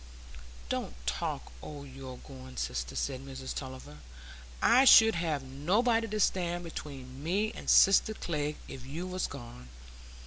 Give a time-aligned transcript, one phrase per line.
[0.67, 3.99] "Don't talk o' your going, sister," said Mrs Tulliver;
[4.59, 9.69] "I should have nobody to stand between me and sister Glegg if you was gone.